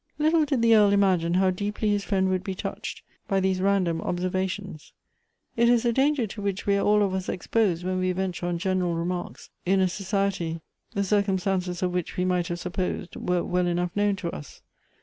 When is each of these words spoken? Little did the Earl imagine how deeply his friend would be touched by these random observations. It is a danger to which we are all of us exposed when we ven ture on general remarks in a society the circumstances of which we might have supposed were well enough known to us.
Little 0.17 0.45
did 0.45 0.63
the 0.63 0.73
Earl 0.73 0.93
imagine 0.93 1.35
how 1.35 1.51
deeply 1.51 1.89
his 1.89 2.03
friend 2.03 2.27
would 2.29 2.43
be 2.43 2.55
touched 2.55 3.03
by 3.27 3.39
these 3.39 3.61
random 3.61 4.01
observations. 4.01 4.93
It 5.55 5.69
is 5.69 5.85
a 5.85 5.93
danger 5.93 6.25
to 6.25 6.41
which 6.41 6.65
we 6.65 6.75
are 6.75 6.83
all 6.83 7.03
of 7.03 7.13
us 7.13 7.29
exposed 7.29 7.83
when 7.83 7.99
we 7.99 8.11
ven 8.11 8.31
ture 8.31 8.49
on 8.49 8.57
general 8.57 8.95
remarks 8.95 9.51
in 9.63 9.79
a 9.79 9.87
society 9.87 10.59
the 10.95 11.03
circumstances 11.03 11.83
of 11.83 11.93
which 11.93 12.17
we 12.17 12.25
might 12.25 12.47
have 12.47 12.57
supposed 12.59 13.15
were 13.15 13.43
well 13.43 13.67
enough 13.67 13.91
known 13.95 14.15
to 14.15 14.31
us. 14.31 14.63